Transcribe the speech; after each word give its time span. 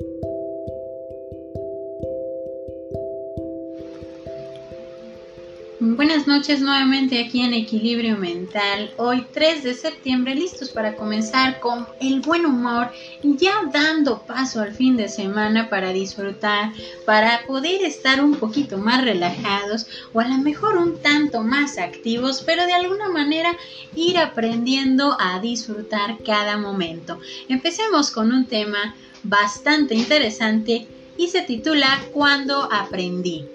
Thank 0.00 0.24
you. 0.24 0.33
Buenas 5.96 6.26
noches 6.26 6.60
nuevamente 6.60 7.24
aquí 7.24 7.42
en 7.42 7.54
Equilibrio 7.54 8.16
Mental. 8.16 8.92
Hoy 8.96 9.24
3 9.32 9.62
de 9.62 9.74
septiembre 9.74 10.34
listos 10.34 10.70
para 10.70 10.96
comenzar 10.96 11.60
con 11.60 11.86
el 12.00 12.20
buen 12.20 12.46
humor 12.46 12.90
ya 13.22 13.52
dando 13.72 14.26
paso 14.26 14.60
al 14.60 14.74
fin 14.74 14.96
de 14.96 15.08
semana 15.08 15.70
para 15.70 15.92
disfrutar, 15.92 16.72
para 17.06 17.46
poder 17.46 17.84
estar 17.84 18.24
un 18.24 18.34
poquito 18.34 18.76
más 18.76 19.04
relajados 19.04 19.86
o 20.12 20.18
a 20.18 20.26
lo 20.26 20.38
mejor 20.38 20.78
un 20.78 21.00
tanto 21.00 21.42
más 21.42 21.78
activos, 21.78 22.42
pero 22.44 22.66
de 22.66 22.72
alguna 22.72 23.08
manera 23.10 23.56
ir 23.94 24.18
aprendiendo 24.18 25.16
a 25.20 25.38
disfrutar 25.38 26.18
cada 26.26 26.58
momento. 26.58 27.20
Empecemos 27.48 28.10
con 28.10 28.32
un 28.32 28.46
tema 28.46 28.96
bastante 29.22 29.94
interesante 29.94 30.88
y 31.16 31.28
se 31.28 31.42
titula 31.42 32.02
Cuando 32.12 32.68
aprendí. 32.72 33.46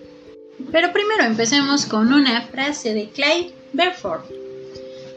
Pero 0.72 0.94
primero 0.94 1.24
empecemos 1.24 1.86
con 1.86 2.14
una 2.14 2.42
frase 2.44 2.94
de 2.94 3.10
Clyde 3.10 3.54
Berford. 3.74 4.22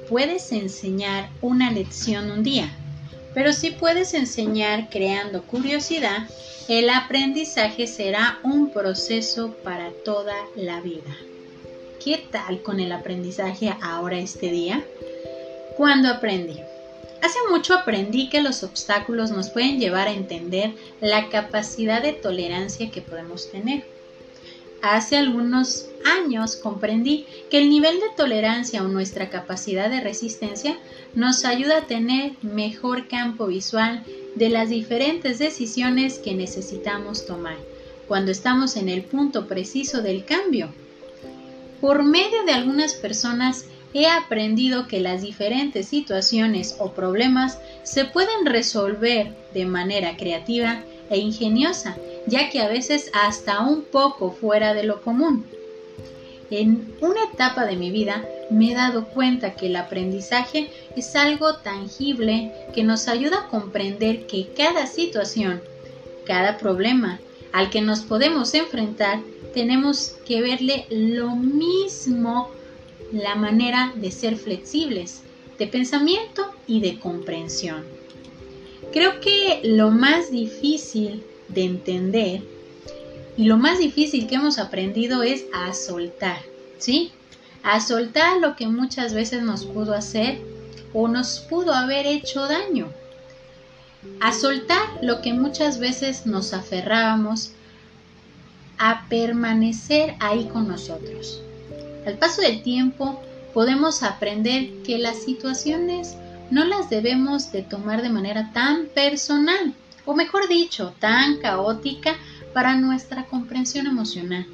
Puedes 0.09 0.51
enseñar 0.52 1.29
una 1.43 1.70
lección 1.70 2.30
un 2.30 2.43
día, 2.43 2.70
pero 3.34 3.52
si 3.52 3.70
puedes 3.70 4.15
enseñar 4.15 4.88
creando 4.91 5.43
curiosidad, 5.43 6.29
el 6.69 6.88
aprendizaje 6.88 7.87
será 7.87 8.38
un 8.43 8.70
proceso 8.73 9.55
para 9.62 9.91
toda 10.05 10.34
la 10.57 10.80
vida. 10.80 11.16
¿Qué 12.02 12.24
tal 12.30 12.62
con 12.62 12.80
el 12.80 12.93
aprendizaje 12.93 13.74
ahora 13.82 14.19
este 14.19 14.51
día? 14.51 14.82
¿Cuándo 15.77 16.09
aprendí? 16.09 16.60
Hace 17.23 17.38
mucho 17.51 17.74
aprendí 17.74 18.29
que 18.29 18.41
los 18.41 18.62
obstáculos 18.65 19.30
nos 19.30 19.51
pueden 19.51 19.79
llevar 19.79 20.09
a 20.09 20.12
entender 20.12 20.73
la 21.01 21.29
capacidad 21.29 22.02
de 22.02 22.12
tolerancia 22.12 22.91
que 22.91 23.01
podemos 23.01 23.51
tener 23.51 23.84
Hace 24.83 25.16
algunos 25.16 25.87
años 26.05 26.57
comprendí 26.57 27.25
que 27.51 27.59
el 27.59 27.71
nivel 27.71 28.01
de 28.01 28.09
tolerancia 28.16 28.83
o 28.83 28.89
nuestra 28.89 29.30
capacidad 29.30 29.89
de 29.89 30.01
resistencia 30.01 30.77
nos 31.15 31.45
ayuda 31.45 31.79
a 31.79 31.87
tener 31.87 32.33
mejor 32.43 33.07
campo 33.07 33.47
visual 33.47 34.02
de 34.35 34.49
las 34.49 34.71
diferentes 34.71 35.39
decisiones 35.39 36.19
que 36.19 36.35
necesitamos 36.35 37.27
tomar 37.27 37.57
cuando 38.09 38.33
estamos 38.33 38.74
en 38.74 38.89
el 38.89 39.05
punto 39.05 39.47
preciso 39.47 40.02
del 40.02 40.24
cambio. 40.24 40.69
Por 41.80 42.02
medio 42.02 42.43
de 42.45 42.52
algunas 42.52 42.95
personas 42.95 43.67
he 43.95 44.09
aprendido 44.09 44.89
que 44.89 44.99
las 44.99 45.23
diferentes 45.23 45.87
situaciones 45.87 46.74
o 46.80 46.91
problemas 46.91 47.57
se 47.85 48.05
pueden 48.05 48.46
resolver 48.46 49.33
de 49.55 49.65
manera 49.65 50.17
creativa 50.17 50.83
e 51.09 51.19
ingeniosa 51.19 51.96
ya 52.26 52.51
que 52.51 52.60
a 52.60 52.68
veces 52.68 53.10
hasta 53.12 53.60
un 53.60 53.82
poco 53.82 54.30
fuera 54.30 54.74
de 54.74 54.84
lo 54.84 55.02
común. 55.02 55.45
En 56.51 56.95
una 57.01 57.24
etapa 57.32 57.65
de 57.65 57.76
mi 57.76 57.90
vida 57.90 58.28
me 58.51 58.73
he 58.73 58.74
dado 58.74 59.06
cuenta 59.06 59.54
que 59.54 59.68
el 59.68 59.76
aprendizaje 59.76 60.70
es 60.95 61.16
algo 61.16 61.54
tangible 61.56 62.52
que 62.74 62.84
nos 62.84 63.09
ayuda 63.09 63.40
a 63.40 63.48
comprender 63.48 64.26
que 64.26 64.48
cada 64.54 64.87
situación, 64.87 65.62
cada 66.26 66.59
problema 66.59 67.20
al 67.53 67.70
que 67.70 67.81
nos 67.81 68.00
podemos 68.00 68.53
enfrentar, 68.54 69.20
tenemos 69.54 70.16
que 70.26 70.43
verle 70.43 70.87
lo 70.91 71.37
mismo 71.37 72.50
la 73.12 73.34
manera 73.34 73.93
de 73.97 74.10
ser 74.10 74.37
flexibles, 74.37 75.22
de 75.59 75.66
pensamiento 75.66 76.50
y 76.66 76.81
de 76.81 76.98
comprensión. 76.98 77.84
Creo 78.93 79.20
que 79.20 79.60
lo 79.65 79.91
más 79.91 80.31
difícil 80.31 81.22
de 81.55 81.65
entender. 81.65 82.43
Y 83.37 83.45
lo 83.45 83.56
más 83.56 83.78
difícil 83.78 84.27
que 84.27 84.34
hemos 84.34 84.59
aprendido 84.59 85.22
es 85.22 85.45
a 85.55 85.72
soltar, 85.75 86.39
¿sí? 86.78 87.12
A 87.62 87.81
soltar 87.81 88.39
lo 88.39 88.56
que 88.56 88.67
muchas 88.67 89.15
veces 89.15 89.43
nos 89.43 89.65
pudo 89.65 89.95
hacer 89.95 90.41
o 90.93 91.09
nos 91.09 91.41
pudo 91.41 91.73
haber 91.73 92.07
hecho 92.07 92.47
daño. 92.47 92.89
A 94.21 94.33
soltar 94.33 94.83
lo 95.01 95.23
que 95.23 95.33
muchas 95.33 95.79
veces 95.79 96.27
nos 96.27 96.53
aferrábamos 96.53 97.53
a 98.79 99.07
permanecer 99.09 100.17
ahí 100.19 100.49
con 100.53 100.67
nosotros. 100.69 101.41
Al 102.05 102.19
paso 102.19 102.43
del 102.43 102.62
tiempo 102.62 103.23
podemos 103.55 104.03
aprender 104.03 104.83
que 104.83 104.99
las 104.99 105.23
situaciones 105.23 106.17
no 106.51 106.65
las 106.65 106.91
debemos 106.91 107.53
de 107.53 107.62
tomar 107.62 108.03
de 108.03 108.11
manera 108.11 108.51
tan 108.53 108.87
personal 108.87 109.75
o 110.05 110.15
mejor 110.15 110.49
dicho, 110.49 110.95
tan 110.99 111.39
caótica 111.39 112.17
para 112.53 112.77
nuestra 112.77 113.25
comprensión 113.27 113.87
emocional. 113.87 114.47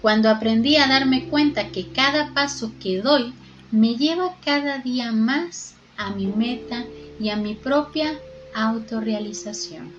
Cuando 0.00 0.30
aprendí 0.30 0.76
a 0.76 0.86
darme 0.86 1.28
cuenta 1.28 1.68
que 1.68 1.88
cada 1.88 2.32
paso 2.32 2.72
que 2.80 3.00
doy 3.00 3.34
me 3.70 3.96
lleva 3.96 4.36
cada 4.44 4.78
día 4.78 5.12
más 5.12 5.74
a 5.96 6.10
mi 6.10 6.26
meta 6.26 6.84
y 7.20 7.30
a 7.30 7.36
mi 7.36 7.54
propia 7.54 8.18
autorrealización. 8.54 9.92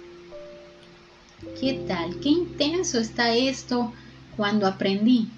¿Qué 1.60 1.74
tal? 1.88 2.20
¿Qué 2.20 2.30
intenso 2.30 3.00
está 3.00 3.34
esto 3.34 3.94
cuando 4.36 4.68
aprendí? 4.68 5.30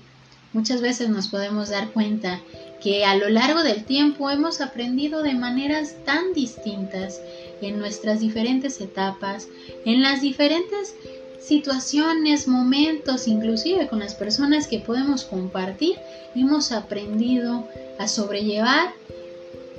Muchas 0.53 0.81
veces 0.81 1.09
nos 1.09 1.27
podemos 1.27 1.69
dar 1.69 1.89
cuenta 1.91 2.39
que 2.81 3.05
a 3.05 3.15
lo 3.15 3.29
largo 3.29 3.63
del 3.63 3.85
tiempo 3.85 4.29
hemos 4.29 4.59
aprendido 4.59 5.21
de 5.21 5.33
maneras 5.33 5.95
tan 6.05 6.33
distintas 6.33 7.21
en 7.61 7.79
nuestras 7.79 8.19
diferentes 8.19 8.81
etapas, 8.81 9.47
en 9.85 10.01
las 10.01 10.21
diferentes 10.21 10.95
situaciones, 11.39 12.47
momentos, 12.47 13.27
inclusive 13.27 13.87
con 13.87 13.99
las 13.99 14.15
personas 14.15 14.67
que 14.67 14.79
podemos 14.79 15.23
compartir, 15.23 15.95
hemos 16.35 16.71
aprendido 16.71 17.67
a 17.99 18.07
sobrellevar 18.07 18.93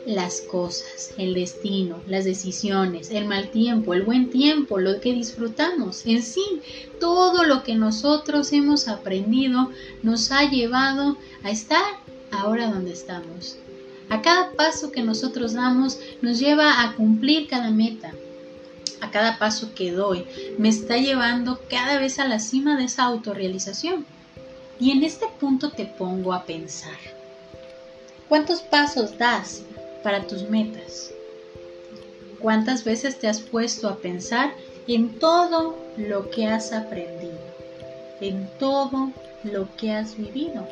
las 0.07 0.41
cosas, 0.41 1.15
el 1.17 1.35
destino, 1.35 2.01
las 2.09 2.25
decisiones, 2.25 3.11
el 3.11 3.27
mal 3.27 3.51
tiempo, 3.51 3.95
el 3.95 4.03
buen 4.03 4.31
tiempo, 4.31 4.79
lo 4.79 5.01
que 5.01 5.13
disfrutamos. 5.13 6.05
En 6.07 6.23
sí, 6.23 6.43
todo 6.99 7.45
lo 7.45 7.63
que 7.63 7.77
nosotros 7.77 8.53
hemos 8.53 8.89
aprendido 8.89 9.71
nos 10.03 10.33
ha 10.33 10.51
llevado 10.51 11.17
a 11.45 11.51
estar 11.51 11.85
ahora 12.33 12.71
donde 12.71 12.93
estamos. 12.93 13.57
A 14.13 14.21
cada 14.21 14.53
paso 14.53 14.93
que 14.93 15.01
nosotros 15.01 15.55
damos 15.55 15.99
nos 16.21 16.39
lleva 16.39 16.83
a 16.83 16.95
cumplir 16.97 17.49
cada 17.49 17.71
meta. 17.71 18.13
A 19.01 19.11
cada 19.11 19.39
paso 19.39 19.75
que 19.75 19.91
doy 19.91 20.27
me 20.59 20.69
está 20.69 20.99
llevando 20.99 21.59
cada 21.71 21.99
vez 21.99 22.19
a 22.19 22.29
la 22.29 22.39
cima 22.39 22.77
de 22.77 22.85
esa 22.85 23.05
autorrealización. 23.05 24.05
Y 24.79 24.91
en 24.91 25.03
este 25.03 25.29
punto 25.41 25.71
te 25.71 25.87
pongo 25.87 26.35
a 26.35 26.45
pensar. 26.45 26.99
¿Cuántos 28.29 28.61
pasos 28.61 29.17
das 29.17 29.63
para 30.03 30.27
tus 30.27 30.43
metas? 30.43 31.11
¿Cuántas 32.39 32.85
veces 32.85 33.19
te 33.19 33.29
has 33.29 33.41
puesto 33.41 33.89
a 33.89 33.97
pensar 33.97 34.53
en 34.89 35.19
todo 35.21 35.75
lo 35.97 36.29
que 36.29 36.49
has 36.49 36.75
aprendido? 36.75 37.41
En 38.21 38.47
todo 38.59 39.11
lo 39.43 39.75
que 39.77 39.93
has 39.93 40.19
vivido 40.19 40.69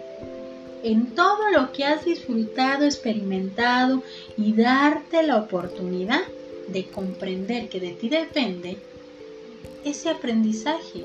en 0.82 1.14
todo 1.14 1.50
lo 1.50 1.72
que 1.72 1.84
has 1.84 2.04
disfrutado, 2.04 2.84
experimentado 2.84 4.02
y 4.36 4.52
darte 4.52 5.22
la 5.22 5.36
oportunidad 5.36 6.22
de 6.68 6.86
comprender 6.86 7.68
que 7.68 7.80
de 7.80 7.92
ti 7.92 8.08
depende 8.08 8.78
ese 9.84 10.10
aprendizaje. 10.10 11.04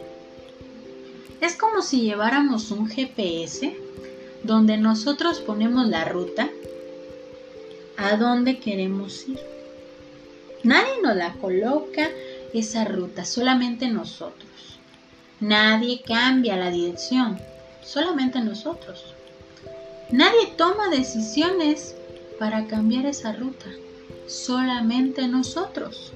Es 1.41 1.55
como 1.55 1.81
si 1.81 2.01
lleváramos 2.01 2.71
un 2.71 2.87
GPS 2.87 3.75
donde 4.43 4.77
nosotros 4.77 5.39
ponemos 5.39 5.87
la 5.87 6.05
ruta 6.05 6.49
a 7.97 8.15
donde 8.17 8.59
queremos 8.59 9.27
ir. 9.27 9.39
Nadie 10.63 11.01
nos 11.03 11.15
la 11.15 11.33
coloca 11.33 12.09
esa 12.53 12.85
ruta, 12.85 13.25
solamente 13.25 13.87
nosotros. 13.87 14.79
Nadie 15.39 16.01
cambia 16.01 16.55
la 16.55 16.71
dirección, 16.71 17.39
solamente 17.83 18.39
nosotros. 18.39 19.15
Nadie 20.11 20.47
toma 20.55 20.89
decisiones 20.89 21.95
para 22.37 22.67
cambiar 22.67 23.05
esa 23.05 23.33
ruta, 23.33 23.65
solamente 24.27 25.27
nosotros. 25.27 26.13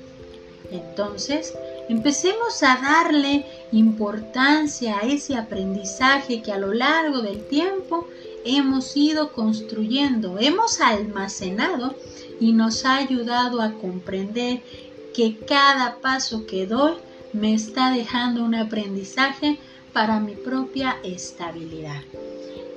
Entonces, 0.71 1.55
empecemos 1.89 2.61
a 2.61 2.77
darle 2.77 3.45
importancia 3.71 4.99
a 4.99 5.07
ese 5.07 5.35
aprendizaje 5.35 6.43
que 6.43 6.51
a 6.51 6.59
lo 6.59 6.73
largo 6.73 7.21
del 7.21 7.47
tiempo 7.47 8.07
hemos 8.45 8.95
ido 8.95 9.31
construyendo, 9.31 10.37
hemos 10.39 10.79
almacenado 10.81 11.95
y 12.39 12.53
nos 12.53 12.85
ha 12.85 12.97
ayudado 12.97 13.61
a 13.61 13.73
comprender 13.73 14.61
que 15.15 15.35
cada 15.35 15.97
paso 15.97 16.45
que 16.45 16.67
doy 16.67 16.93
me 17.33 17.53
está 17.53 17.91
dejando 17.91 18.43
un 18.43 18.53
aprendizaje 18.53 19.57
para 19.93 20.19
mi 20.19 20.35
propia 20.35 20.97
estabilidad. 21.03 22.01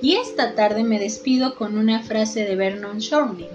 Y 0.01 0.15
esta 0.15 0.55
tarde 0.55 0.83
me 0.83 0.99
despido 0.99 1.55
con 1.55 1.77
una 1.77 2.03
frase 2.03 2.43
de 2.43 2.55
Vernon 2.55 2.99
Shorning. 2.99 3.49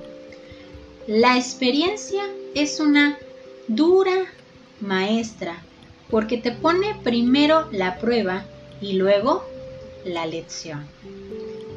La 1.07 1.37
experiencia 1.37 2.23
es 2.55 2.81
una 2.81 3.19
dura 3.67 4.27
maestra 4.81 5.63
porque 6.11 6.39
te 6.39 6.53
pone 6.53 6.95
primero 7.03 7.69
la 7.73 7.99
prueba 7.99 8.45
y 8.81 8.95
luego 8.95 9.45
la 10.05 10.27
lección. 10.27 10.87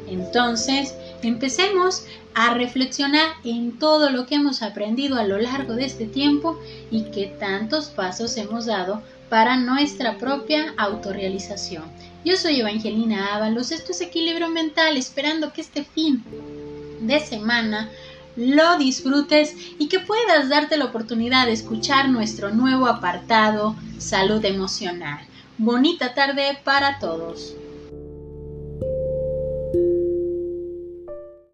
Entonces, 0.07 0.95
empecemos 1.27 2.05
a 2.33 2.53
reflexionar 2.53 3.29
en 3.43 3.77
todo 3.77 4.09
lo 4.09 4.25
que 4.25 4.35
hemos 4.35 4.61
aprendido 4.61 5.17
a 5.17 5.23
lo 5.23 5.37
largo 5.37 5.73
de 5.73 5.85
este 5.85 6.05
tiempo 6.05 6.59
y 6.89 7.03
qué 7.11 7.35
tantos 7.39 7.87
pasos 7.87 8.37
hemos 8.37 8.65
dado 8.65 9.01
para 9.29 9.57
nuestra 9.57 10.17
propia 10.17 10.73
autorrealización. 10.77 11.83
Yo 12.25 12.37
soy 12.37 12.59
Evangelina 12.59 13.35
Ábalos, 13.35 13.71
esto 13.71 13.91
es 13.91 14.01
Equilibrio 14.01 14.49
Mental, 14.49 14.97
esperando 14.97 15.53
que 15.53 15.61
este 15.61 15.83
fin 15.83 16.23
de 16.99 17.19
semana 17.19 17.89
lo 18.35 18.77
disfrutes 18.77 19.55
y 19.79 19.87
que 19.87 19.99
puedas 19.99 20.49
darte 20.49 20.77
la 20.77 20.85
oportunidad 20.85 21.45
de 21.45 21.53
escuchar 21.53 22.09
nuestro 22.09 22.51
nuevo 22.51 22.87
apartado 22.87 23.75
Salud 23.97 24.43
Emocional. 24.45 25.25
Bonita 25.57 26.13
tarde 26.13 26.57
para 26.63 26.99
todos. 26.99 27.55